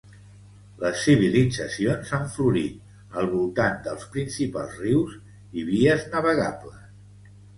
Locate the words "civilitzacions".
1.07-2.13